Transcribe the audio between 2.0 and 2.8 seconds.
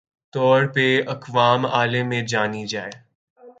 میں جانی